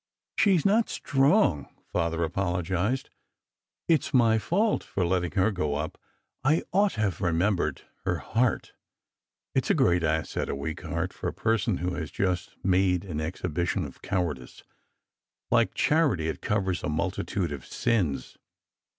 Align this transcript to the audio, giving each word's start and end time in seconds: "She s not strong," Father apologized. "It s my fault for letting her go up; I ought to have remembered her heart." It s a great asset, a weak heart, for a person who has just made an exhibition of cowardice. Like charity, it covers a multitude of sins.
"She 0.35 0.55
s 0.55 0.65
not 0.65 0.89
strong," 0.89 1.67
Father 1.93 2.23
apologized. 2.23 3.11
"It 3.87 4.01
s 4.03 4.15
my 4.15 4.39
fault 4.39 4.83
for 4.83 5.05
letting 5.05 5.29
her 5.33 5.51
go 5.51 5.75
up; 5.75 5.99
I 6.43 6.63
ought 6.73 6.93
to 6.93 7.01
have 7.01 7.21
remembered 7.21 7.83
her 8.05 8.17
heart." 8.17 8.73
It 9.53 9.65
s 9.65 9.69
a 9.69 9.75
great 9.75 10.01
asset, 10.03 10.49
a 10.49 10.55
weak 10.55 10.81
heart, 10.81 11.13
for 11.13 11.27
a 11.27 11.31
person 11.33 11.77
who 11.77 11.93
has 11.93 12.09
just 12.09 12.55
made 12.65 13.05
an 13.05 13.21
exhibition 13.21 13.85
of 13.85 14.01
cowardice. 14.01 14.63
Like 15.51 15.75
charity, 15.75 16.29
it 16.29 16.41
covers 16.41 16.81
a 16.83 16.89
multitude 16.89 17.51
of 17.51 17.63
sins. 17.67 18.39